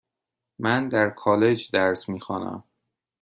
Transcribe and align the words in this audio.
من 0.59 0.89
در 0.89 1.09
کالج 1.09 1.69
درس 1.73 2.09
میخوانم. 2.09 2.63